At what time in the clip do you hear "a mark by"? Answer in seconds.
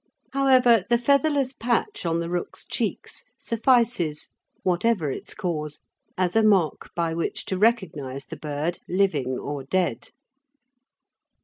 6.35-7.13